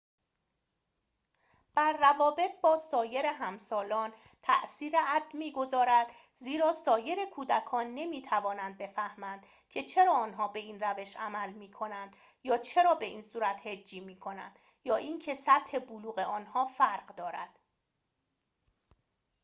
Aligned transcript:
add 0.01 1.53
بر 1.75 1.93
روابط 1.93 2.51
با 2.61 2.77
سایر 2.77 3.25
همسالان 3.25 4.13
تأثیر 4.43 4.93
می‌گذارد 5.33 6.07
زیرا 6.33 6.73
سایر 6.73 7.25
کودکان 7.25 7.95
نمی‌توانند 7.95 8.77
بفهمند 8.77 9.45
که 9.69 9.83
چرا 9.83 10.13
آنها 10.13 10.47
به 10.47 10.59
این 10.59 10.79
روش 10.79 11.15
عمل 11.15 11.53
می‌کند 11.53 12.15
یا 12.43 12.57
چرا 12.57 12.95
به 12.95 13.05
این 13.05 13.21
صورت 13.21 13.67
هجی 13.67 13.99
می‌کنند 13.99 14.59
یا 14.83 14.95
اینکه 14.95 15.35
سطح 15.35 15.79
بلوغ 15.79 16.19
آنها 16.19 16.65
فرق 16.65 17.15
دارد 17.15 17.59